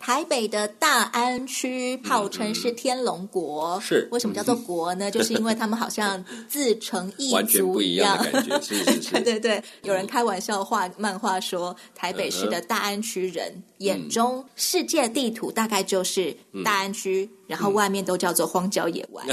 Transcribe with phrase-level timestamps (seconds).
[0.00, 4.08] 台北的大安区号称是天龙国，嗯、是。
[4.10, 5.10] 为什么叫做国呢？
[5.10, 8.60] 就是因为他们好像自成一族一样， 完全不一样的感觉。
[8.62, 19.24] 是是是， 对对对，有人开玩笑画漫画说，台北市的大安区人、嗯、眼中世界地图大概就是大安区，嗯、然后外面都叫做荒郊野外。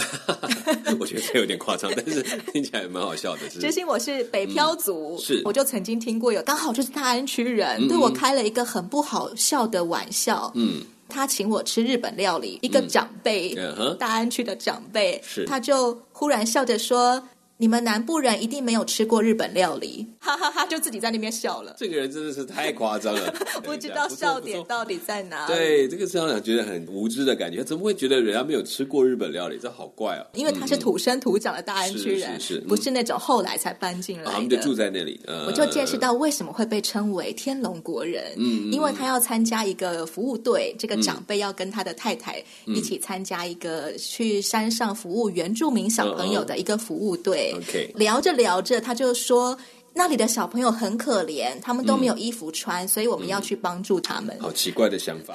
[0.86, 3.48] 嗯、 我觉得这有点夸张，但是听起来也蛮好笑的。
[3.48, 10.52] 其实我是北漂族，嗯、是我就曾经听过有刚好就是大安区人、嗯、对我开了一个很不好笑的玩笑。
[10.56, 17.24] 嗯，他请我吃日本料理，一个长辈，嗯、大安区的长辈，是他就忽然笑着说。
[17.60, 20.66] 你们南部人一定没有吃过日本料理，哈哈哈！
[20.68, 21.76] 就自己在那边笑了。
[21.78, 25.48] 这个人真的是太夸张了， 不知道笑点到底在哪。
[25.48, 27.58] 对，这个是让人觉得很无知的感觉。
[27.58, 29.58] 他怎么会觉得人家没有吃过日本料理？
[29.60, 30.28] 这好怪哦！
[30.34, 34.32] 因为他是土生土长的大安区人，嗯、是，是，是不是那种后来才搬进来的。
[34.32, 35.20] 他们就住在那里。
[35.26, 38.34] 嗯、我就见识到为什么会被称为天龙国人。
[38.38, 47.46] 嗯，因为他要参加一个服务队，这个长辈要跟他的太太一起参加一个去山上服务原住民小朋友的一个服务队。
[47.46, 48.34] 嗯、OK，聊着。
[48.34, 49.58] 聊着，他就说。
[49.98, 54.38] 那里的小朋友很可怜，他们都没有衣服穿，嗯、所以我们要去帮助他们。
[54.40, 55.34] 好奇怪的想法，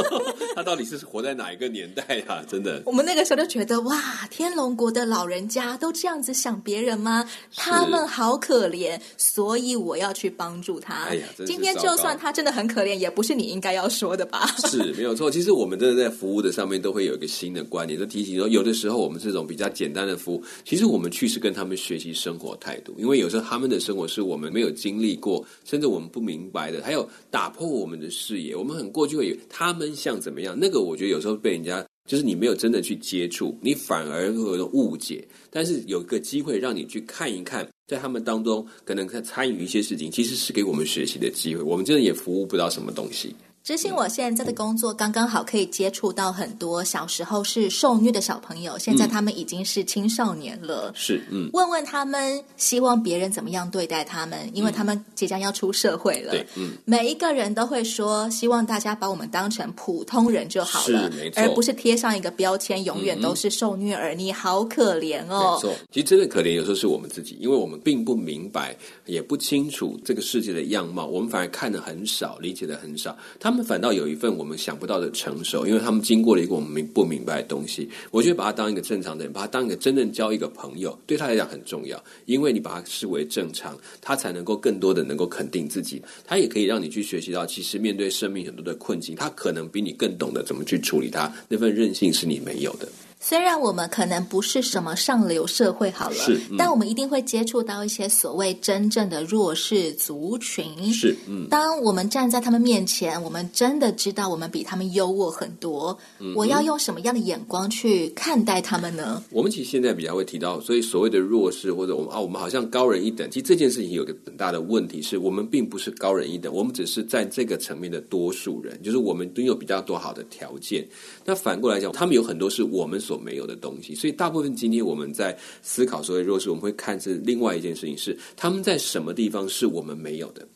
[0.54, 2.44] 他到底是活在哪一个年代啊？
[2.46, 3.98] 真的，我们那个时候就觉得哇，
[4.30, 7.28] 天龙国的老人家都这样子想别人吗？
[7.56, 11.04] 他们好可怜，所以我要去帮助他。
[11.04, 14.46] 哎呀，今天就算他真的很可怜，也不是你应该要说的吧？
[14.68, 15.30] 是没有错。
[15.30, 28.54] 其实我们真的在服务的上面都会有一个新的观念，就提醒说，有的时候我们这种比较简单的服务，其实我们去是跟他们学习生活态度，因为有时候他们的生活是我们没有经历过，甚至我们不明白的，还有打破我们的视野。
[28.54, 30.56] 我们很过去会以为他们像怎么样？
[30.58, 35.26] 那个我觉得有时候被人家就是你没有真的去接触，你反而会有误解。
[35.50, 41.62] 但是有一个机会让你去看一看，在他们当中可能在参与一些事情，其实是给我们学习的机会。
[41.62, 43.34] 我们真的也服务不到什么东西。
[43.64, 50.92] 知心，我现在的工作刚刚好可以接触到很多小时候是受虐的小朋友，现在他们已经是青少年了。
[50.94, 56.32] 是，嗯，问问他们希望别人怎么样对待他们，因为他们即将要出社会了。
[56.32, 65.54] 对，嗯，每一个人都会说，希望大家把我们当成普通人就好了，而不是贴上一个标签，永远都是受虐儿，你好可怜哦。
[65.54, 68.76] 没错，其实真的可怜，有时候是我们自己，因为我们并不明白，
[69.06, 73.16] 也不清楚这个世界的样貌，我们反而看的很少，理解的很少。
[73.40, 74.36] 他他们反倒有一份。
[74.36, 77.88] 我们想不到的成熟，因为他们经过了一个我们明不明白的东西。
[78.10, 82.02] 我觉得把他当一个正常的人，把他当一个真正交一个朋友，对他来讲很重要。
[82.24, 86.02] 因为你把他视为正常，他才能够更多的能够肯定自己。
[86.26, 91.32] 他也可以让你去学习到，其实面对生命很多的困境，他可能比你更懂得怎么去处理他。
[91.48, 92.88] 那份任性是你没有的。
[93.26, 100.92] 虽然我们可能不是什么上流社会好了，是，嗯、但我们一定会接触到一些所谓真正的弱势族群。
[100.92, 105.96] 是，嗯，当我们站在他们面前，我们真的知道我们比他们优渥很多。
[106.18, 109.24] 嗯、我要用什么样的眼光去看待他们呢？
[109.30, 113.26] 我们其实现在比较会提到，所以所谓的弱势，或者我们啊，我们好像高人一等。
[113.30, 120.86] 其实这件事情有个很大的问题，是我们并不是高人一等，我们只是在这个层面的多数人，就是我们拥有比较多好的条件。
[121.24, 123.94] 那反过来讲，他们有很多是我们所没有的东西。
[123.94, 130.46] 所以，大部分今天我们在思考所谓弱势，我们会看是另外一件事情是他们在什么地方是我们没有的。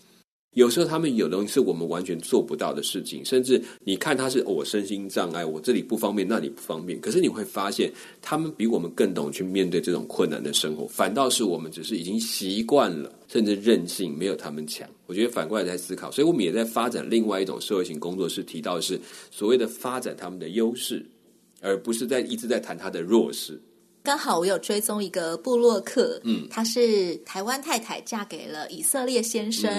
[0.55, 6.99] 有时候他们有东西是我们完全做不到的事情，甚至你看他是、我身心障碍，我这里不方便，那里不方便。
[7.01, 7.93] 可是你会发现，
[8.23, 14.89] 他们比我们更懂去面对这种困难的生活，反倒是我们只是已经习惯了，甚至韧性没有他们强。
[15.07, 18.99] 我觉得反过来在思考，所以我们也在发展另外一种社会型工作，是提到的是
[19.31, 21.05] 所谓的发展他们的优势。
[21.61, 23.61] 而不是在一直在谈他的弱势。
[24.09, 29.71] 刚好我有追踪一个布洛克，嗯，他是台湾太太嫁给了以色列先生。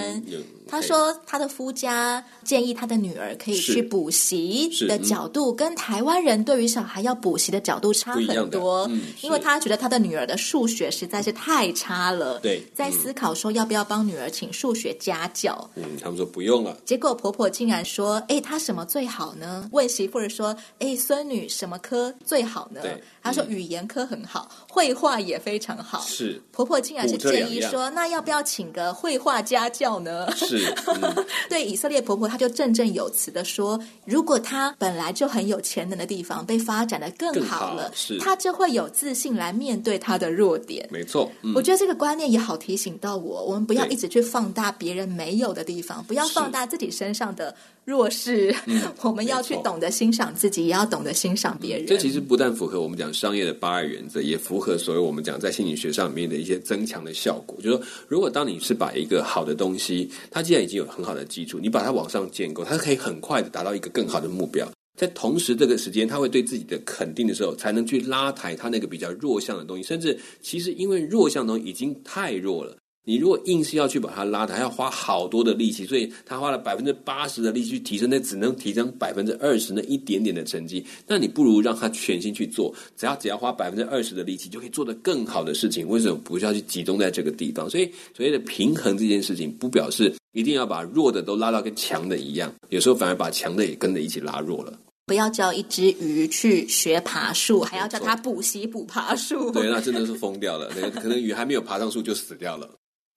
[0.68, 8.86] 他说他的夫家建议他的女儿可以去补习的角度，跟台湾人对于小孩要补习的角度差很多。
[8.92, 15.68] 嗯、因为他觉得他的女儿的数学实在是太差了，对，在思考说要不要帮女儿请数学家教。
[15.74, 16.78] 嗯，他们说不用了。
[16.84, 24.19] 结果婆婆竟然说：“哎，她什么最好呢？”问媳妇儿说：“哎，孙女什么科最好呢？”对，他说语言科很。
[24.20, 26.00] 很好，绘画也非常好。
[26.02, 26.42] 是。
[26.52, 30.30] 婆婆竟然是建议说，那要不要请个绘画家教呢？
[30.36, 38.18] 是，嗯、 对以色列婆婆，她就振振有词的说，如果她本来就很有潜能的地方被发展的更好了，是。
[38.18, 40.86] 她就会有自信来面对她的弱点。
[40.92, 48.54] 没错，嗯、我觉得这个观念也好提醒到我，我们不要一直去放大别人没有的地方，不要放大自己身上的弱势。
[48.66, 51.86] 嗯、 我们要去懂得欣赏自己，也要懂得欣赏别人。
[51.86, 57.56] 这其实不但符合我们讲商业的八二原则，也符合所谓我们讲在心理学上面的一些增强的效果。
[57.62, 64.68] 就是说，如果当你是把一个好的东西，它既然已经有很好的基础，你把它往上建构，它可以很快的达到一个更好的目标。
[64.98, 69.82] 在同时这个时间，他会对自己的肯定的时候，才能去拉抬他那个比较弱项的东西。
[69.82, 72.76] 甚至其实因为弱项的东西已经太弱了。
[73.04, 80.84] 你如果硬是要去把它拉的，还要花好多的力气，所以他花了百分之八十的力气去提升，那只能提升百分之二十那一点点的成绩。
[81.06, 85.88] 那你不如让他全心去做，只要只要花百分之二十的力气，就可以做得更好的事情。
[85.88, 87.68] 为什么不需要去集中在这个地方？
[87.68, 94.78] 所以所谓的平衡这件事情，不表示一定要把弱的都拉到跟强的一样，有时候反而把强的也跟着一起拉弱了。
[95.06, 99.50] 不要叫一只鱼去学爬树，还要叫它补习补爬树。
[99.50, 100.70] 对，那真的是疯掉了。
[100.80, 102.70] 那可能鱼还没有爬上树就死掉了。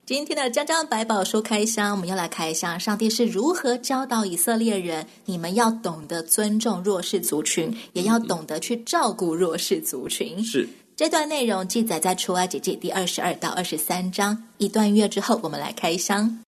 [0.06, 10.44] 今天的江江百宝书开箱，我们要来开箱上帝是如何教导以色列人，你们要懂得尊重弱势族群，也要懂得去照顾弱势族群。
[10.44, 10.68] 是
[10.98, 14.44] 这段内容记载在出埃及记第二十二到二十三章。
[14.58, 16.43] 一段月之后，我们来开箱。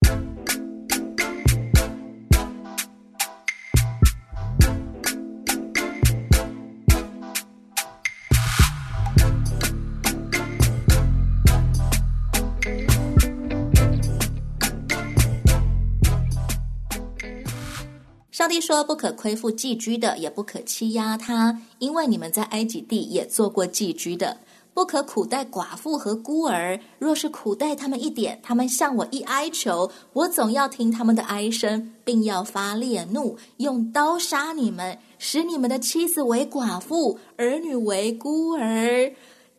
[18.66, 24.38] 说：“不可亏负寄居的，也不可欺压他，因为你们在埃及地也做过寄居的。
[24.74, 39.14] 不可苦待寡妇和孤儿，若是苦待他们一点，他们向我一哀求，我总要听他们的哀声，并要发烈怒，用刀杀你们，使你们的妻子为寡妇，儿女为孤儿。”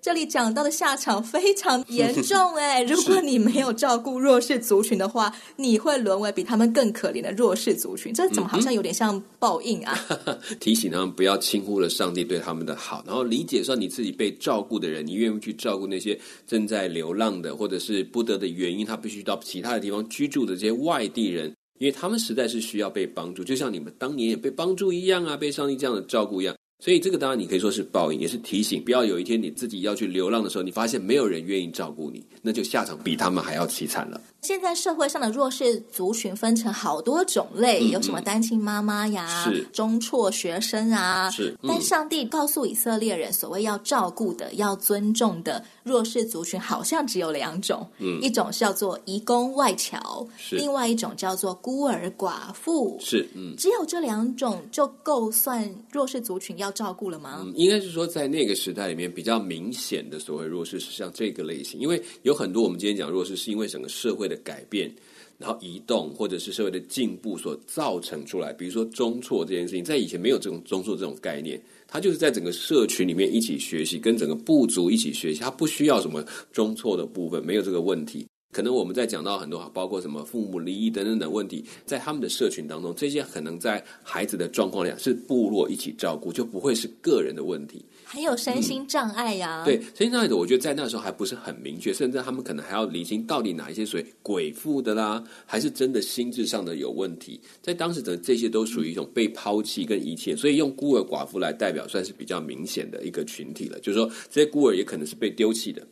[0.07, 2.81] 这里讲到的下场非常 严重哎！
[2.85, 8.15] 如果你没有照顾弱势族群的话，你会沦为比他们更可怜的弱势族群。
[8.15, 9.99] 这怎么好像有点像报应啊？
[10.27, 16.17] 嗯、 提醒他们不要轻忽了上帝对他们的好，然后理解说你自己被照顾的人，你愿意去照顾那些
[16.47, 26.55] 正在流浪的，或者是不得的原因，他必须到其他的地方居住的这些外地人，因为他们实在是需要被帮助，就像你们当年也被帮助一样啊，被上帝这样的照顾一样。
[26.79, 34.21] 所以这个当然你可以说是报应，也是提醒，不要有一天你自己要去流浪的时候，你发现没有人愿意照顾你，那就下场比他们还要凄惨了。
[34.43, 41.57] 现在社会上的弱势族群分成好多种类，嗯、有什么单亲妈妈呀，是中辍学生啊，是。
[41.63, 53.27] 嗯、但上帝告诉以色列人，所谓要照顾的、要尊重的弱势族群，好像只有两种，嗯，一种是叫做移工外侨，是；另外一种叫做孤儿寡妇，是。
[53.35, 57.43] 嗯，只有这两种就够算弱势族群要要照顾了吗？
[57.45, 64.37] 嗯，应该是说在那个时代里面比较明显的所谓弱势是像这个类型，因为有很多我们今天讲弱势，是因为整个社会的。
[64.47, 64.95] 改变，
[65.39, 68.53] 然后移动，或者是社会的进步所造成出来。
[68.53, 78.25] 比如说中错这件事情，在以前没有这种中错这种概念，他就是在整个社群里面一起学习，跟整个部族一起学习，他不需要什么中错的部分，没有这个问题。
[78.57, 87.85] 可能我们在讲到很多，包括什么父母离异等等等问题，在他们的社群当中，这些可能在孩子的状况下是部落一起照顾，就不会是个人的问题。
[88.03, 97.39] 还有身心障碍呀、啊嗯，对，身心障碍的，我觉得在那时候还不是很明确，甚至他们可能还要厘清到底哪一些属于鬼附的啦，还是真的心智上的有问题。
[97.61, 103.79] 在当时的这些都属于一种被抛弃跟遗弃，所以用孤儿寡妇来代表，算是比较明显的一个群体了。
[103.81, 105.87] 就是说，这些孤儿也可能是被丢弃的，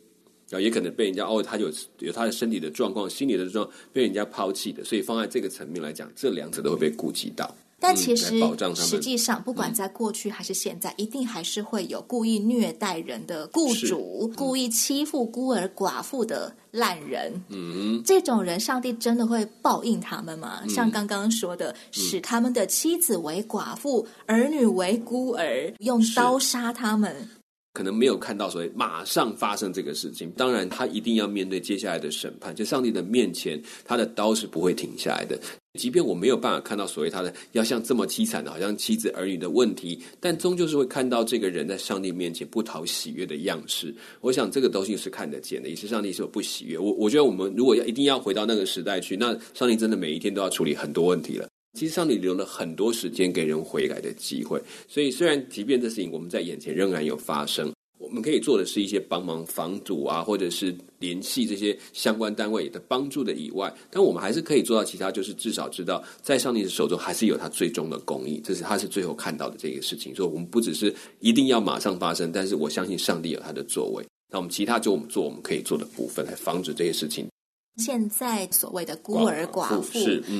[0.49, 7.53] 然后也可能被人家哦，他有有他的身体的状况、心理的状况被人家抛弃的，所以放在这个层面来讲，这两者都会被顾及到。
[7.77, 8.39] 但其实，
[8.73, 17.33] 实际上，不管在过去还是现在，一定还是会有故意虐待人的雇主，故意欺负孤儿寡妇的烂人。
[17.49, 20.63] 嗯，这种人，上帝真的会报应他们吗？
[20.69, 27.29] 像刚刚说的，使他们的妻子为寡妇，儿女为孤儿，用刀杀他们。
[27.75, 32.55] 可能没有看到所谓马上发生这个事情，当然他一定要面对接下来的审判。
[32.55, 35.37] 就上帝的面前，他的刀是不会停下来的。
[35.77, 43.93] 即便我没有办法看到所谓他的要像这么凄惨的，好像妻子儿女的问题，但终究是会看到这个人在上帝面前不讨喜悦的样式。
[44.21, 46.79] 我想这个东西是看得见的，也是上帝是不喜悦。
[46.79, 51.45] 我我觉得我们如果要一定要回到那个时代去，那上帝真的每一天都要处理很多问题了。
[51.75, 70.15] 其实上帝留了很多时间给人悔改的机会，所以虽然即便这事情我们在眼前仍然有发生，我们可以做的是一些帮忙房主啊，或者是联系这些相关单位的帮助的以外，但我们还是可以做到其他，就是至少知道在上帝的手中还是有他最终的公义，这是他是最后看到的这个事情。
[70.15, 74.05] 所以，我们不只是一定要马上发生，但是我相信上帝有他的作为。
[74.31, 77.27] 那我们其他就我们做我们可以做的部分，来防止这些事情。
[77.77, 79.99] 现在所谓的孤儿寡妇，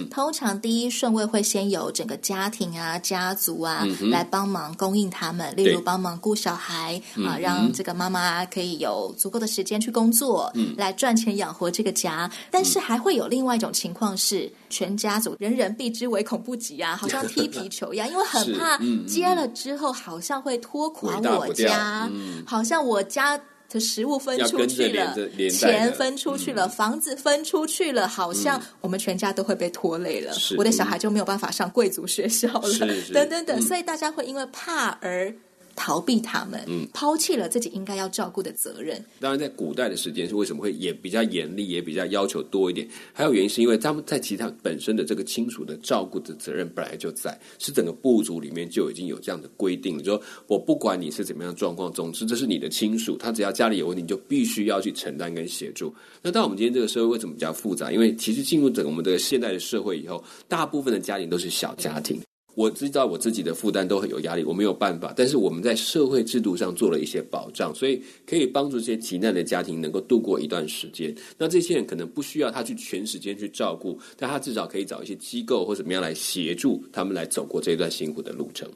[0.10, 12.32] 通常第一顺位会先由整个家庭啊、家族啊、嗯、来帮忙供应他们，例如帮忙顾小孩啊，让这个妈妈可以有足够的时间去工作，嗯，来赚钱养活这个家。
[12.50, 23.38] 但是还会有另外一种情况是，全家族人人避之唯恐不及啊，好像 踢皮球一样，因为很怕接了之后好像会拖垮我家，嗯、好像我家。
[23.76, 25.14] 这食物分出去了，
[25.52, 30.32] 钱分出去了，嗯，房子分出去了，好像我们全家都会被拖累了。
[30.58, 32.80] 我的小孩就没有办法上贵族学校了，
[33.14, 35.36] 等等等，所以大家会因为怕而。
[35.76, 39.04] 逃避他们，嗯，抛弃了自己应该要照顾的责任。
[39.20, 42.88] 当然，在古代的时间是为什么会也比较严厉，也比较要求多一点？
[43.14, 50.04] 还有原因是因为他们在其他本身的这个亲属的照顾的责任本来就在，是整个部族里面就已经有这样的规定了。
[50.04, 55.94] 就说我不管你是怎么样的状况，总之这是你的亲属，他只要家里有问题，你就必须要去承担跟协助。
[56.22, 57.92] 那到我们今天这个社会为什么比较复杂？
[57.92, 62.20] 因为其实进入整个我们这个现代的社会以后，大部分的家庭都是小家庭。
[62.56, 65.14] 我知道我自己的负担都很有压力，我没有办法。
[65.16, 71.14] 但是我们在社会制度上做了一些保障，所以可以帮助这些急难的家庭能够度过一段时间。
[71.38, 78.70] 那这些人可能不需要他去全时间去照顾，但他至少可以找一些机构或怎么样来协助他们来走过这段辛苦的路程。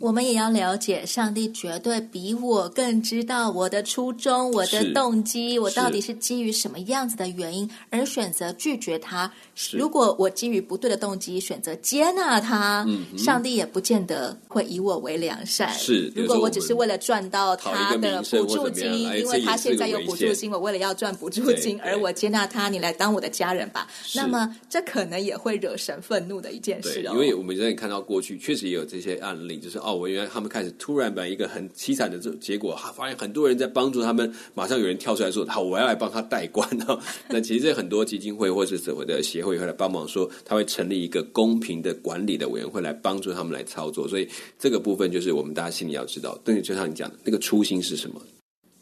[0.00, 9.32] 我们也要了解，上帝绝对比我更知道我的初衷、我的动机，我到底是基于什么样子的原因而选择拒绝他。
[9.72, 15.72] 如果我基于不对的动机选择接纳他，嗯，上帝也不见得会以我为良善。
[15.72, 23.86] 是，如果我只是为了赚到他的补助金，因为他现在有补助金，我为了要赚补助金而我接纳他，你来当我的家人吧。
[24.16, 27.12] 那么这可能也会惹神愤怒的一件事哦。
[27.12, 29.83] 因为我们现在看到过去确实也有这些案例，就是。
[29.84, 36.68] 哦，我原来他们开始突然把一个很凄惨的这结果，发现很多人在帮助他们，马上有人跳出来说：“好，我要来帮他代管。”
[37.28, 44.08] 那其实这很多基金会或者是所谓的协会会来帮忙说，说他会成立一个公平的管理的委员会来帮助他们来操作。
[44.08, 44.26] 所以
[44.58, 48.20] 这个部分就是我们大家心里要知道，对，就像你讲的那个初心是什么。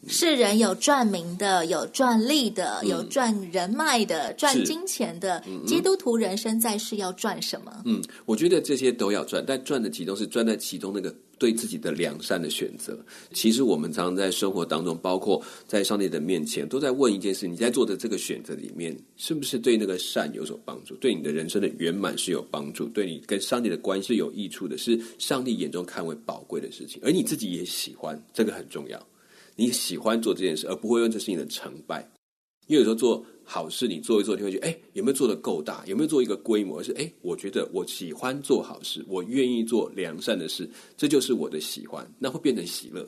[0.07, 5.41] 世人有赚名的，有赚利的，嗯、有赚人脉的，赚金钱的。
[5.47, 7.81] 嗯、基督徒人生在世要赚什么？
[7.85, 12.97] 嗯，我觉得这些都要赚，但赚的其中是赚在其中那个对自己的良善的选择。
[13.33, 20.95] 其实我们常常在生活当中，包括在上帝的面前，都在问一件事：你在做的这个选择里面，是不是对那个善有所帮助？
[20.95, 22.85] 对你的人生的圆满是有帮助？
[22.89, 24.77] 对你跟上帝的关系有益处的？
[24.77, 29.07] 是上帝眼中看为宝贵的事情，而你自己也喜欢，这个很重要。
[29.55, 32.09] 你喜欢做这件事，而不会问这是你的成败。
[32.67, 35.83] 因为有时候做好事，你做一做，你会觉得，哎，有没有做的够大？
[35.85, 36.81] 有没有做一个规模？
[36.81, 43.05] 是，哎，我觉得我喜欢做好事，我愿意做良善的事，这就是我的喜欢，那会变成喜乐。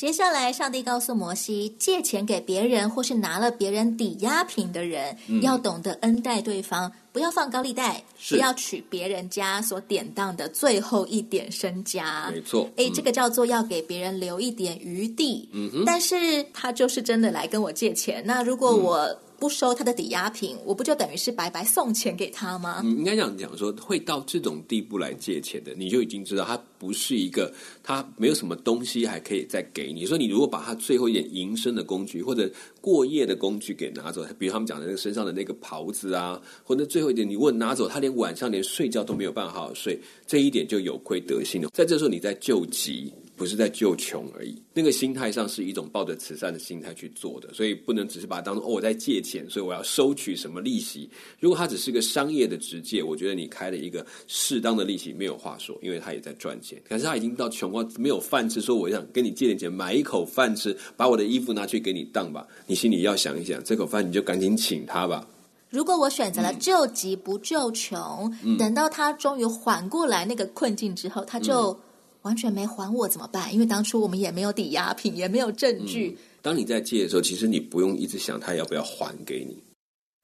[0.00, 12.30] 接下来，上帝告诉摩西，借钱给别人或是拿了别人抵押品的人，嗯、要懂得恩待对方，不要放高利贷，不要取别人家所典当的最后一点身家。
[12.32, 15.46] 没错，哎、嗯，这个叫做要给别人留一点余地。
[15.52, 19.18] 嗯哼，但是他就是真的来跟我借钱，那如果我、嗯。
[19.40, 22.82] 不收他的抵押品，我不就等于是白白送钱给他吗？
[22.84, 27.50] 你，应该这样讲说，会到这种地步来借钱的，你就已经知道他不是一个，
[27.82, 30.04] 他没有什么东西还可以再给你。
[30.04, 32.50] 说你如果把他最后一点营生的工具或者
[32.82, 41.70] 过夜的工具给拿走，比如他们讲的那个身上的那个袍子啊，或者最后一点，你问拿走，他连晚上连睡觉都没有办法好好睡，这一点就有亏德性了。
[41.72, 43.10] 在这时候，你在救急。
[43.40, 51.08] 不是在救穷而已，那个心态上是一种抱着慈善的心态去做的，所以不能只是把它当做哦，我在借钱，所以我要收取什么利息。
[51.38, 56.78] 如果它只是个商业的直借，我觉得你开了一个适当的利息没有话说，因为他也在赚钱。
[56.86, 62.46] 可是他已经到穷光没有饭吃，说我想跟你借点钱买一口饭吃，把我的衣服拿去给你当吧。
[62.66, 65.26] 你心里要想一想，这口饭你就赶紧请他吧。
[65.70, 71.70] 如果我选择了救急不救穷，嗯，等到他终于缓过来那个困境之后，他就。
[71.72, 71.80] 嗯
[72.22, 73.52] 完全没还我怎么办？
[73.52, 76.18] 因为当初我们也没有抵押品，也没有证据。
[76.42, 79.62] 当你在借的时候，其实你不用一直想他要不要还给你。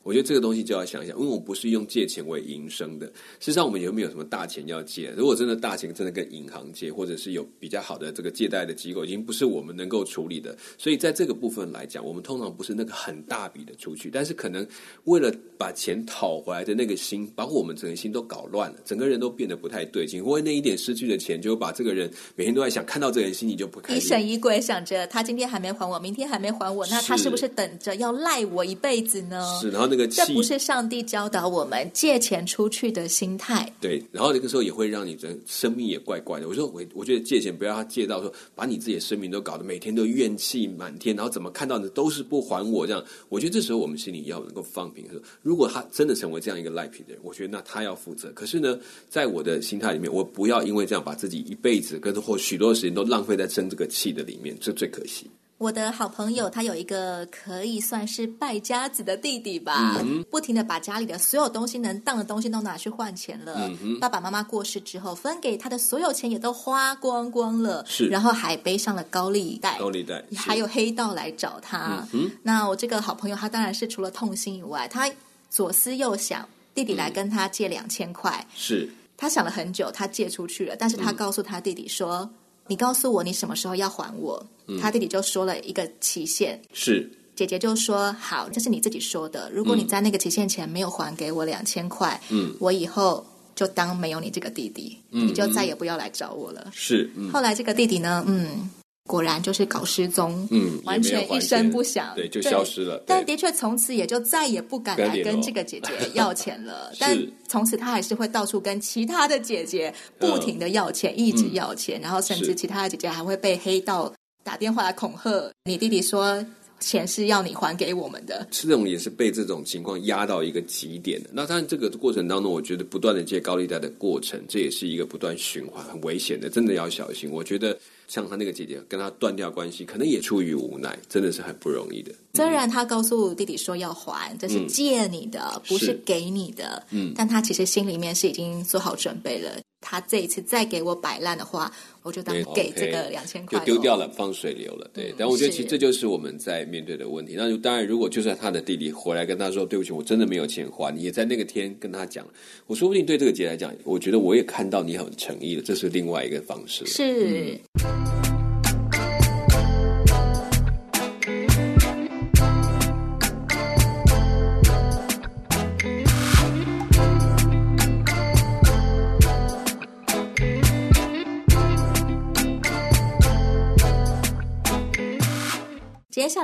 [0.06, 3.06] 我觉得这个东西就要想一想，因为我不是用借钱为营生的。
[3.40, 5.12] 事实上，我们有没有什么大钱要借？
[5.16, 10.56] 如果真的大钱真的跟银行借，或者是有比较好的这个借贷的机构，已经不是我们能够处理的。
[10.78, 14.64] 所以在这个部分来讲，我们通常不是那个很大笔的出去，但是可能
[15.06, 20.20] 为了把钱讨回来的那个心，包括我们整个心都搞乱了，整个人都变得不太对劲。
[20.22, 23.96] 因为那一点失去的钱，就把这个人每天都在想，看到这个人心里就不开心。
[23.96, 29.44] 疑神疑鬼，想着他今天还没还我，明天还没还我，那他是不是等着要赖我一辈子呢？
[29.60, 30.76] 是，然后那个气这不是上。
[30.88, 36.46] 帝教导我们借钱出去的心态，对，然后那个时候也会让你的生命也怪怪的。
[36.46, 43.04] 我说我我觉得借钱不要他借到说把你自己的生命都搞得每天都怨气满天，然后怎么看到的都是不还我这样。
[43.28, 48.30] 我觉得这时候我们心里要能够放平，说如果他真的成为这样一个赖皮的人，我觉得那他要负责。
[48.32, 55.28] 可是呢，在我的心态里面，我不要因为这样把自己一辈子跟或许多时间都浪费在争这个气的里面，这最可惜。
[55.58, 63.70] 我的好朋友，他有一个可以算是败家子的弟弟吧，嗯、不停的把家里的所有东西能当的东西都拿去换钱了。
[63.82, 72.06] 嗯、爸爸妈妈过世之后，分给他的所有钱也都花光光了，是，然后还背上了高利贷，高利贷，还有黑道来找他。
[72.12, 75.10] 嗯、那我这个好朋友，他当然是除了痛心以外，他
[75.48, 78.86] 左思右想，弟弟来跟他借两千块，是。
[79.16, 82.30] 他想了很久，他借出去了，但是他告诉他弟弟说。
[82.66, 84.44] 嗯你告诉我你什么时候要还我？
[84.66, 86.60] 嗯、他弟弟就说了一个期限。
[86.72, 89.50] 是姐姐就说好，这是你自己说的。
[89.52, 96.70] 如果你在那个期限前没有还给我两千块，嗯，我以后就当没有你这个弟弟，嗯、你就再也不要来找我了。
[96.74, 97.10] 是。
[97.14, 98.70] 嗯、后来这个弟弟呢，嗯。
[99.06, 103.02] 果然就是搞失踪，嗯，完全一声不响，对，就消失了。
[103.06, 106.92] 但的确从此也就再也不敢来跟这个姐姐要钱了。
[106.98, 107.16] 但
[107.48, 115.50] 从此他还是会到处跟其他的姐姐不停的要钱，一直要钱，然后甚至其他的姐姐还会被黑道打电话来恐吓。
[115.64, 116.44] 你弟弟，说
[116.80, 118.46] 钱是要你还给我们的。
[118.50, 121.30] 这种也是被这种情况压到一个极点的。
[121.32, 127.30] 那当然这个过程当中，我觉得不断的借高利贷的过程，这也是一个不断循环，很危险的，真的要小心。
[127.30, 127.78] 我觉得。
[128.08, 132.12] 像他那个姐姐跟他断掉关系，可能也出于无奈，真的是很不容易的。
[132.34, 139.50] 虽然他告诉弟弟说要还，这是借你的，嗯、不是给你的，嗯，但他其实心里面是已经做好准备了。
[139.88, 141.70] 他这一次再给我摆烂的话，
[142.02, 144.90] 我就当给这个两千块，就丢掉了，放水流了。
[144.92, 147.34] 对，嗯、但我觉得其实这就是我们在面对的问题。
[147.34, 152.26] 是那就当然，如果就算他的弟弟回来跟他说对不起，我真的没有钱花，你也在那个天跟他讲，
[152.66, 156.84] 我说不定对这个姐来讲，我觉得我也看到你很诚意了，这是另外一个方式。
[156.84, 157.56] 是。
[157.84, 158.15] 嗯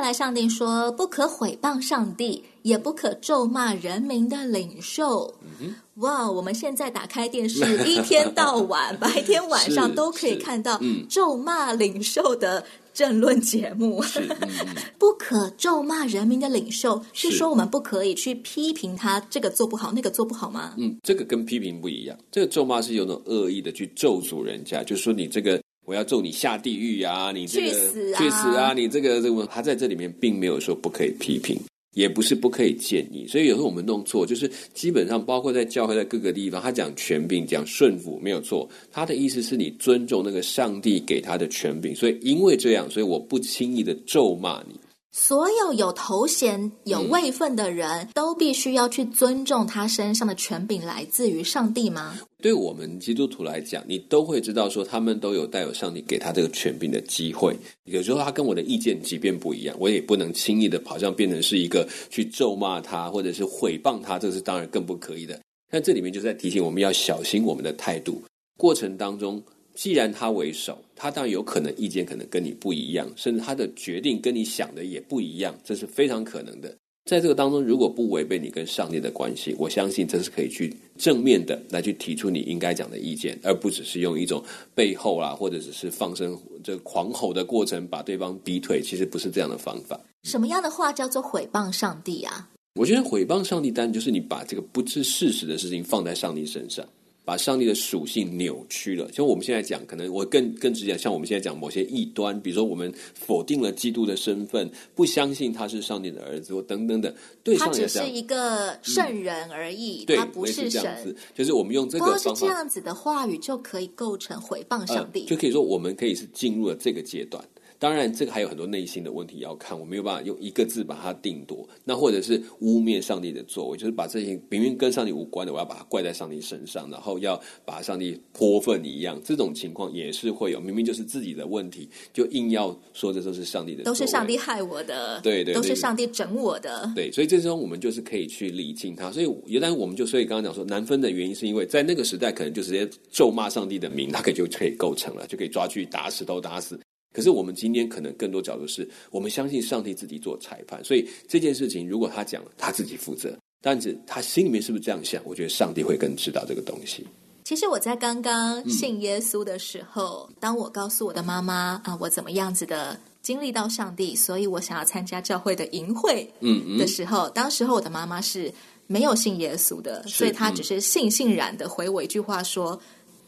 [0.03, 5.33] 来，上帝说：“不可毁谤上帝，也不可咒骂人民的领袖。
[5.41, 6.29] 嗯哼”哇！
[6.29, 14.03] 我们现在打开电视，一天到晚， 白天晚上都可以看到咒骂领袖的政论节目。
[14.17, 14.29] 嗯、
[14.99, 20.75] 不可咒骂人民的领袖，是说我们不可以去批评他这个做不好，那个做不好吗？
[20.79, 22.19] 嗯，这个跟批评不一样。
[22.33, 25.62] 这个咒骂是有种恶意的去咒诅人家，就是说你这个。
[25.85, 27.33] 我要咒你下地狱啊！
[27.33, 28.19] 你这个去死啊！
[28.19, 28.73] 去死啊！
[28.73, 31.59] 你这个这个，他在这里面并没有说不可以批评，
[31.95, 33.27] 也不是不可以建议。
[33.27, 41.95] 所以有时候我们弄错，就是基本上包括在教会在各个地方，他讲权柄讲顺服没有错，他的意思是你尊重那个上帝给他的权柄。
[41.95, 44.79] 所以因为这样，所以我不轻易的咒骂你。
[45.15, 52.19] 所有有头衔、有位分的人、嗯、都必须要去尊重他身上的权柄来自于上帝吗？
[52.43, 57.57] 对我们基督徒来讲，你都会知道说，他们都有带有上帝给他这个权柄的机会。
[57.85, 65.41] 有时候他跟我的意见即便不一样，我也不能轻易的好像变成是一个去咒骂他，或者是诽谤他，这是当然更不可以的。
[65.71, 68.21] 但这里面就在提醒我们要小心我们的态度。
[68.59, 69.41] 过程当中，
[69.77, 76.77] 既然他为首，他当然有可能意见可能跟你不一样，甚至他的决定跟你想的也不一样，这是非常可能的。
[77.13, 84.43] 在这个当中，如果不违背你跟上帝的关系，我相信这是可以去正面的来去提出你应该讲的意见，而不只是用一种
[84.75, 88.81] 背后啦，或者只是放声这个狂吼的过程把对方逼退。
[88.81, 90.01] 其实不是这样的方法。
[90.23, 92.49] 什么样的话叫做毁谤上帝啊？
[92.77, 96.83] 我觉得毁谤上帝，当然就是你把这个不知事实的事情放在上帝身上。
[97.25, 110.83] 把上帝的属性扭曲了，像我们现在讲，可能我更更直接，像我们现在讲某些异端，比如说我们否定了基督的身份，不相信他是上帝的儿子，或等等等，对上帝他只是一个圣人而已，嗯、他不是神。
[111.05, 117.43] 对，就是我们用这个方是这样子的话语就可以构成毁谤上帝，呃，就可以说我们可以是进入了这个阶段。
[117.83, 121.69] 当然，这个还有很多内心的问题要看，我没有办法用一个字把它定夺。
[121.83, 130.61] 那或者是污蔑上帝的作为，就是把这些明明跟上帝无关的，我要把它怪在上帝身上，然后要把上帝泼粪一样，这种情况也是会有。
[130.61, 136.89] 明明就是自己的问题，就硬要说这都是上帝的，都是上帝害我的，对对，对，都是上帝整我的。
[136.95, 139.11] 对，所以这时候我们就是可以去理清它。
[139.11, 146.79] 所以原来我们就所以刚刚讲说难分的原因，是因为在那个时代可能就直接咒骂上帝的名，他可以就可以构成了，就可以抓去打石头打死。
[147.13, 155.23] 可是我们今天可能更多角度是我们相信上帝自己做裁判，所以这件事情如果他讲，他自己负责，但是他心里面是不是这样想？
[155.25, 157.07] 我觉得上帝会更知道这个东西。
[157.45, 168.51] 其实我在刚刚信耶稣的时候，嗯、当我告诉我的妈妈啊，我怎么样子的经历到上帝，所以我想要参加教会的营会，嗯的时候，嗯嗯、当时候我的妈妈是
[168.87, 172.81] 没有信耶稣的，所以她只是悻悻然的回我一句话说。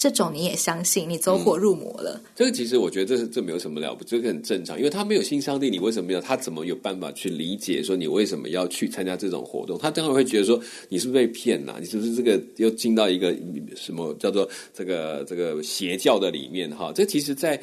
[0.04, 1.08] 这种你也相信？
[1.08, 2.20] 你走火入魔了？
[2.22, 6.20] 嗯、这个其实我觉得这是这没有什么了不，这个很正常，因为他没有新上帝，你为什么要？
[6.20, 9.78] 他怎么有办法去理解说你为什么要去参加这种活动？
[9.78, 11.78] 他当然会觉得说你是不是被骗了？
[11.80, 13.34] 你是不是这个又进到一个
[13.74, 16.70] 什么叫做这个这个邪教的里面？
[16.70, 17.58] 哈，这其实，在。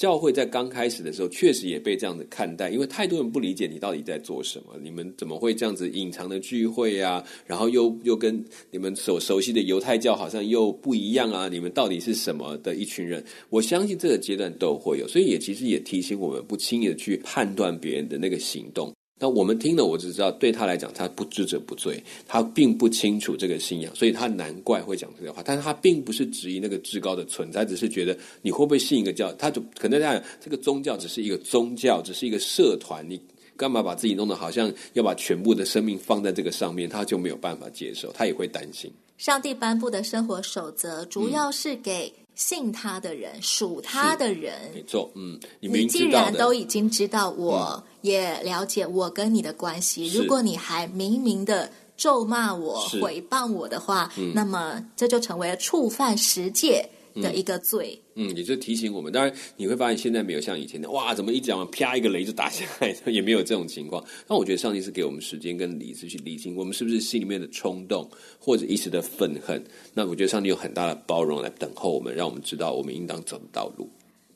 [0.00, 7.22] 教会在刚开始的时候，确实也被这样子看待，因为太多人不理解你到底在做什么，你们怎么会这样子隐藏的聚会呀？
[7.46, 11.50] 然后又又跟你们所熟悉的犹太教好像又不一样啊？
[11.50, 13.22] 你们到底是什么的一群人？
[13.50, 18.90] 我相信这个阶段都会有，所以也其实也提醒我们，不轻易的去判断别人的那个行动。
[19.22, 25.42] 那我们听了，我只知道对他来讲，他不知者不罪，他并不清楚这个信仰，所以他难怪会讲这些话。
[25.44, 33.20] 但是他并不是质疑那个至高的存在，只是觉得你会不会信一个教，他就可能这样，这个宗教只是一个宗教，只是一个社团，你
[33.58, 38.90] 干嘛把自己弄得好像要把全部的生命放在这个上面，他就没有办法接受，他也会担心。
[39.18, 45.10] 上帝颁布的生活守则，主要是给、信他的人，属他的人，没错。
[45.14, 50.08] 嗯，你，你既然都已经知道，我也了解我跟你的关系。
[50.08, 56.88] 嗯、如果你还明明的咒骂我、毁谤我的话，嗯、那么这就成为了触犯十诫
[57.20, 58.00] 的一个罪。
[58.14, 59.12] 嗯，也就提醒我们。
[59.12, 64.04] 当然，你会发现现在没有像以前的哇，怎么一讲完啪一个雷就打下来，也没有这种情况。
[64.28, 69.62] 那我觉得上帝是给我们时间跟理智去理清，我们是不是心里面的冲动或者一时的愤恨。
[69.94, 73.88] 那我觉得上帝有很大的包容来等候我们，让我们知道我们应当走的道路。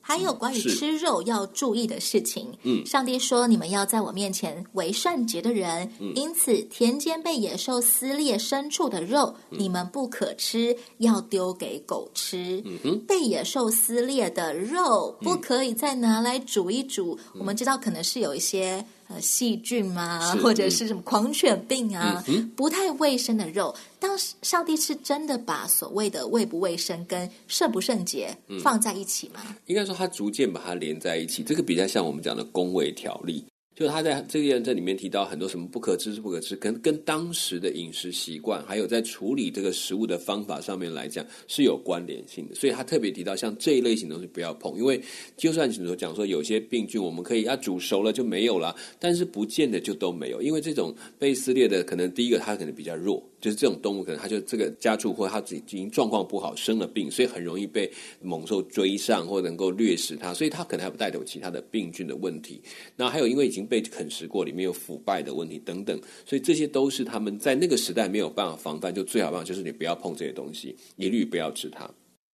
[0.07, 2.53] 还有关于吃肉要注意的事情。
[2.63, 5.91] 嗯，上帝说：“你们要在我面前为善洁的人。
[5.99, 12.63] 嗯，因此，田间被野兽撕裂牲畜的肉，嗯，你们不可吃，要丢给狗吃。
[12.85, 17.19] 嗯，被野兽撕裂的肉不可以再拿来煮一煮。
[17.33, 20.35] 嗯，我们知道，可能是有一些。”呃，细菌啊？
[20.43, 22.23] 或者是什么狂犬病啊？
[22.27, 29.41] 嗯、不太卫生的肉，当上帝是真的把所谓的卫不卫生跟圣不圣洁放在一起吗？
[29.49, 31.43] 嗯、应该说，他逐渐把它连在一起。
[31.43, 33.45] 这个比较像我们讲的公卫条例。
[33.75, 42.55] 就他在这个这里面提到很多什么不可知是不可知，跟跟当时的饮食习惯，还有在处理这个食物的方法上面来讲是有关联性的。
[42.55, 45.01] 所以他特别提到像这一类型东西不要碰，因为
[45.37, 53.21] 就算你说讲说有些病菌我们可以要煮熟了就没有了，但是不见得就都没有，因为这种被撕裂的可能第一个它可能比较弱。
[53.45, 62.63] 就是这种动物，可能它就这个家畜或它自己已经状况不好，生了病，所以很容易被猛兽追上，或能够掠食它，所以它可能还不带有其他的病菌的问题。
[62.97, 71.91] 那还有因为已经被啃食过，里面有腐败的问题等等，所以这些都是他们在那个时代没有办法防范，就最好办法就是你不要碰这些东西，一律不要吃它。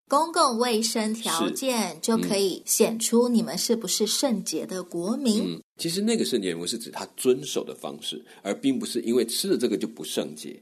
[0.08, 5.42] 公共卫生条件就可以显出你们是不是圣洁的国民。
[5.42, 10.56] 嗯，其实那个圣洁我是指他遵守的方式，而并不是因为吃了这个就不圣洁。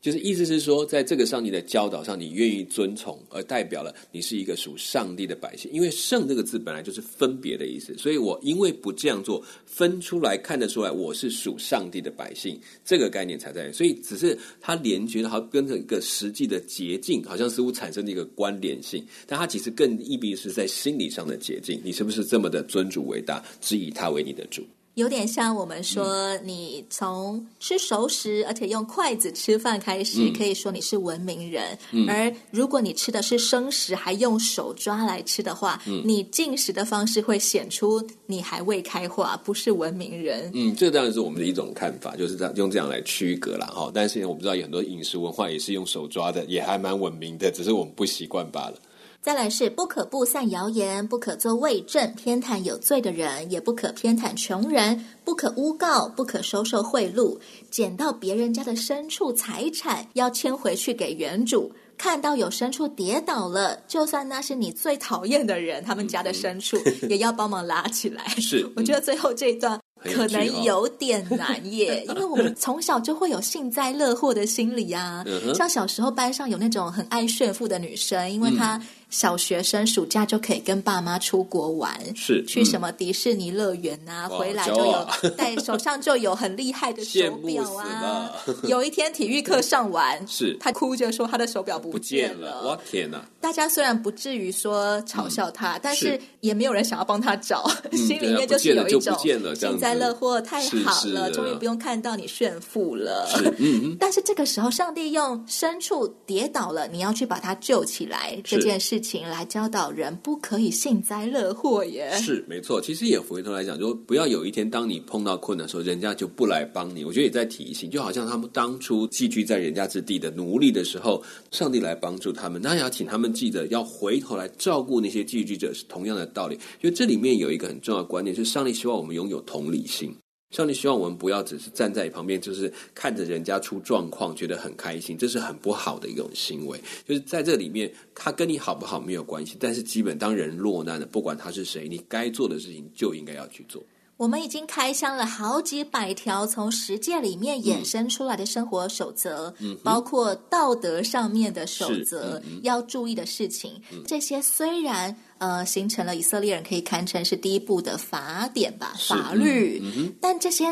[0.00, 5.70] 就是意思是说，在这个上帝的教导上，你愿意遵从，而代表了你是一个属上帝的百姓。
[5.72, 13.70] 因为“圣”这个字本来就是分别的意思，所以我因为不这样做，分出来看得出来我是属上帝的百姓，这个概念才在。
[13.72, 21.78] 所以只是它连觉得好跟着一个实际的捷径，好像似乎产生了一个关联性，但它其实更意味是在心理上的捷径。
[21.84, 24.64] 你是不是这么的尊主为大，只以他为你的主？
[24.94, 31.78] 有点像我们说，你从吃熟食，而且用筷子吃饭开始，嗯、可以说你是文明人。
[31.92, 40.50] 嗯、而如果你吃的是生食，还用手抓来吃的话，嗯、你进食的方式会显出你还未开化，不是文明人。
[40.54, 43.90] 嗯，这当然是我们的一种看法，就是这样用这样来区隔了哈。
[43.94, 48.74] 但是我们知道有很多饮食文化也是用手抓的，也还蛮文明的，只是我们不习惯罢了。
[49.22, 57.38] 再来是不可不散谣言，不可作伪证，偏袒有罪的人，也不可偏袒穷人，不可诬告，不可收受贿赂，
[57.70, 61.70] 捡到别人家的牲畜财产，要牵回去给原主。
[61.98, 68.26] 看到有牲畜跌倒了，就算那是你最讨厌的人，他们家的牲畜、嗯、 也要帮忙拉起来。
[68.38, 69.78] 是，我觉得最后这一段。
[70.02, 75.22] 可能有点难耶， 因为我们从小就会有幸灾乐祸的心理啊。
[75.54, 78.80] 像小时候班上有那种很爱炫富的女生，因为她
[79.10, 88.32] 小学生暑假就可以跟爸妈出国玩，是去什么迪士尼乐园啊，回来就有带手上就有很厉害的手表啊。
[88.64, 92.62] 有一天体育课上完， 是他哭着说他的手表不见了。
[92.64, 93.22] 我天哪！
[93.40, 99.90] 大家虽然不至于说嘲笑他，但是也没有人想要帮他找， 心里面就是有一种幸灾。
[100.00, 103.26] 乐祸太好了，终于不用看到你炫富了。
[103.28, 112.12] 是，嗯，但是这个时候，上帝用牲畜跌倒了，你要去把它救起来这件事情来教导人，不可以幸灾乐祸耶。
[112.20, 112.80] 是，没错。
[112.80, 117.04] 其实也回头来讲，就不要有一天当你碰到困难的时候，人家就不来帮你。
[117.04, 126.54] 我觉得也在提醒，就好像他们当初寄居在人家之地的奴隶的时候，上帝来帮助他们，那也要请他们记得要回头来照顾那些寄居者，是同样的道理。
[126.80, 129.86] 因为这里面有一个很重要的观念，是上帝希望我们拥有同理。
[129.90, 130.14] 心，
[130.50, 136.80] 上帝希望我们不要只是站在旁边，就是看着人家出状况，觉得很开心，这是很不好的一种行为。
[137.06, 143.80] 就是在这里面，他跟你好不好没有关系，但是基本当人落难了，不管他是谁，你该做的事情就应该要去做。
[144.16, 153.80] 我们已经开箱了好几百条从实践里面衍生出来的生活守则，嗯，包括道德上面的守则，嗯，要注意的事情。
[153.90, 160.64] 嗯，这些虽然呃形成了以色列人可以堪称是第一部的法典吧，法律，嗯嗯，但这些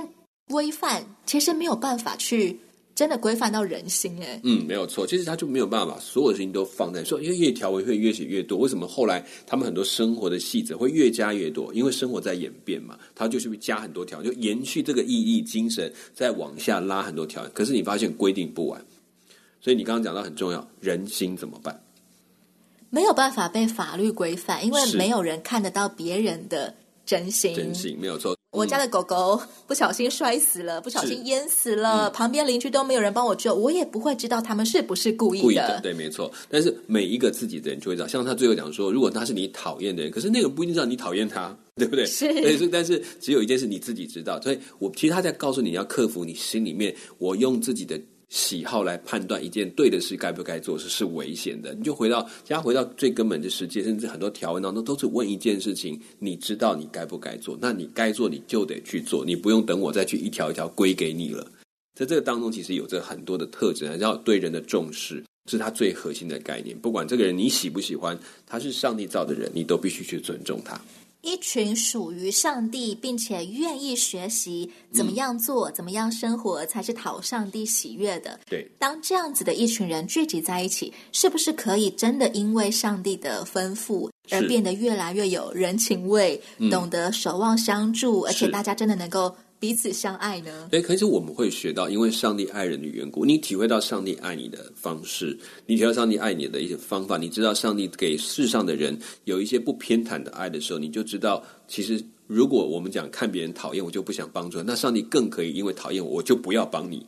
[0.47, 2.57] 规范其实没有办法去。
[2.99, 5.07] 真的规范到人心哎，嗯，没有错。
[5.07, 8.59] 其实他就没有办法把所有的事情都放在说，因为越条文会越写越多。
[8.59, 11.73] 为什么后来他们很多生活的细则会越加越多？
[11.73, 17.49] 因为生活在演变嘛，他就是会加很多条，就延续这个意义精神，再往下拉很多条。
[17.55, 18.85] 可是你发现规定不完，
[19.61, 21.81] 所以你刚刚讲到很重要，人心怎么办？
[22.91, 26.75] 没有办法被法律规范，因为没有人看得到别人的
[27.05, 28.37] 真心，真心没有错。
[28.51, 35.45] 我家的狗狗不小心摔死了，不小心淹死了，旁边邻居都没有人帮我救，我也不会知道他们是不是故意的。
[35.45, 36.33] 故意的，对，没错。
[36.49, 42.07] 但是每一个自己的人就会知道，像他最后讲说，如果他是你讨厌的人，可是那个不一定知道你讨厌他， 对不对？
[42.07, 42.27] 是。
[42.43, 48.01] 但是，但是只有一件事你自己知道，所以我其实他在告诉你要克服你心里面，我用自己的。
[48.29, 51.75] 喜好来判断一件对的事该不该做是是危险的。
[51.75, 57.59] 你就回到，加回到最根本的世界，甚至很多条文当中都是问一件事情：你知道你该不该做？
[57.61, 61.47] 那你该做你就得去做，你不用等我再去一条一条归给你了。
[61.95, 66.79] 在这个当中，其实有着很多的特征，要对人的重视是他最核心的概念。
[66.79, 70.81] 不管这个人你喜不喜欢，他是上帝造的人，你都必须去尊重他。
[71.23, 78.39] 一群属于上帝，并且愿意学习怎么样做、嗯、怎么样生活才是讨上帝喜悦的。
[78.49, 89.35] 对，当这样子的一群人聚集在一起，是不是可以真的因为上帝的吩咐而变得越来越有人情味，嗯、懂得守望相助，而且大家真的能够。
[89.61, 90.69] 彼此相爱呢？
[90.71, 107.05] 对，可是我们会学到，因为上帝爱人的缘故，你体会到上帝爱你的方式，你体会到上帝爱你的一些方法，你知道上帝给世上的人有一些不偏袒的爱的时候，你就知道，其实如果我们讲看别人讨厌我就不想帮助，那上帝更可以因为讨厌我，我就不要帮你。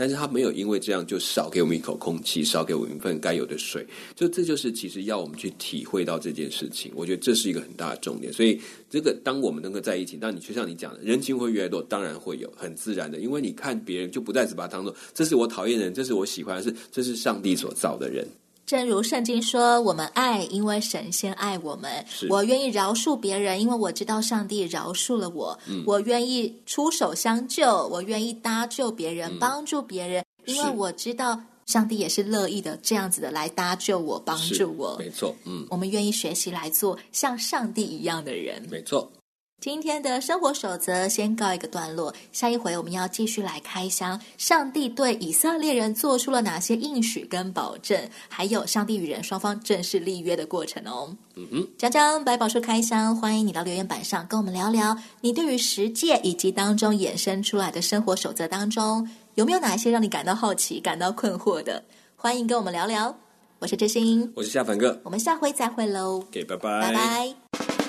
[0.00, 3.86] 但是他没有因为这样就少给我们一口空气，少给我们一份该有的水，
[4.16, 6.90] 就这就是其实要我们去体会到这件事情。
[6.94, 8.32] 我觉得这是一个很大的重点。
[8.32, 8.58] 所以
[8.88, 18.26] 这个当我们能够在一起，那你就像你讲的，人情会越来越多，当然会有很自然的，因为你看别人就不再只把他当做这是我讨厌的人，这是我喜欢的是这是上帝所造的人。
[18.70, 21.90] 正如圣经说：“我们爱，因为神先爱我们。
[22.28, 25.58] 我愿意饶恕别人，因为我知道上帝饶恕了我。
[25.66, 34.96] 嗯、我愿意出手相救，我愿意搭救别人，嗯、帮助别人，因为我知道上帝也是乐意的，这样子的来搭救我，帮助我。
[35.00, 38.64] 没错，嗯，我们愿意学习来做像上帝一样的人。
[38.70, 39.10] 没错。”
[39.60, 51.14] 今天的生活守则先告一个段落，下一回我们要继续来开箱上帝对以色列人做出了哪些应许跟保证，还有上帝与人双方正式立约的过程哦。
[51.36, 61.84] 嗯哼，讲讲百宝书开箱，欢迎你到留言板上跟我们聊聊，你对于十诫以及当中衍生出来的生活守则当中，有没有哪一些让你感到好奇、感到困惑的？
[62.16, 63.14] 欢迎跟我们聊聊。
[63.58, 66.24] 我是真心，我是夏凡哥，我们下回再会喽。
[66.30, 67.79] 给、拜拜，拜拜。